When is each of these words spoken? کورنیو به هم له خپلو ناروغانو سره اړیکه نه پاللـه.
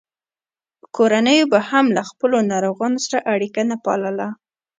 کورنیو 0.95 1.49
به 1.51 1.59
هم 1.69 1.85
له 1.95 2.01
خپلو 2.09 2.37
ناروغانو 2.51 2.99
سره 3.05 3.19
اړیکه 3.33 3.61
نه 3.69 3.77
پاللـه. 3.85 4.27